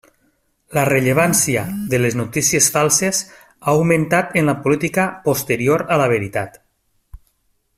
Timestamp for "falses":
2.77-3.19